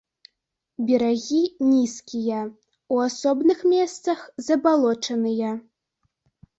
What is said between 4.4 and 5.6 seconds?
забалочаныя.